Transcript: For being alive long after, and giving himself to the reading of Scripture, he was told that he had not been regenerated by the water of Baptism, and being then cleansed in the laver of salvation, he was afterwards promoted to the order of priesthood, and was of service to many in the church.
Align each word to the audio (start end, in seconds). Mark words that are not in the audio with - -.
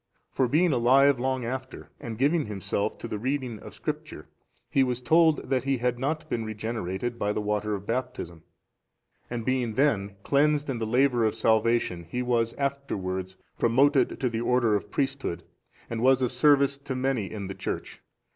For 0.31 0.47
being 0.47 0.73
alive 0.73 1.19
long 1.19 1.45
after, 1.45 1.91
and 1.99 2.17
giving 2.17 2.45
himself 2.47 2.97
to 2.97 3.07
the 3.07 3.19
reading 3.19 3.59
of 3.59 3.75
Scripture, 3.75 4.27
he 4.67 4.81
was 4.83 4.99
told 4.99 5.47
that 5.47 5.63
he 5.63 5.77
had 5.77 5.99
not 5.99 6.27
been 6.27 6.43
regenerated 6.43 7.19
by 7.19 7.31
the 7.31 7.39
water 7.39 7.75
of 7.75 7.85
Baptism, 7.85 8.41
and 9.29 9.45
being 9.45 9.75
then 9.75 10.15
cleansed 10.23 10.71
in 10.71 10.79
the 10.79 10.87
laver 10.87 11.23
of 11.23 11.35
salvation, 11.35 12.03
he 12.05 12.23
was 12.23 12.53
afterwards 12.53 13.37
promoted 13.59 14.19
to 14.19 14.27
the 14.27 14.41
order 14.41 14.73
of 14.75 14.89
priesthood, 14.89 15.43
and 15.87 16.01
was 16.01 16.23
of 16.23 16.31
service 16.31 16.79
to 16.79 16.95
many 16.95 17.31
in 17.31 17.45
the 17.45 17.53
church. 17.53 18.01